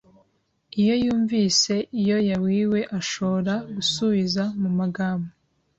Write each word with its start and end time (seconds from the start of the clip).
Iyo 0.81 0.95
yumvise 1.03 1.73
iyo 2.01 2.17
yawiwe 2.29 2.79
ashoora 2.99 3.53
gusuiza 3.75 4.43
mu 4.61 4.69
magamo 4.79 5.27